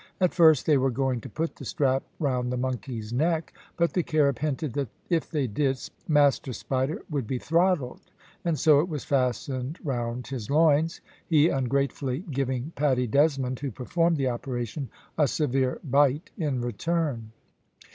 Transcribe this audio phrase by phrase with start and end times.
[0.19, 4.01] At first they were going to put the strap round the monkey's neck; but the
[4.01, 8.01] Carib hinted that if they did, Master Spider would be throttled,
[8.43, 14.17] and so it was fastened round his loins, he ungratefully giving Paddy Desmond, who performed
[14.17, 17.31] the operation, a severe bite in return.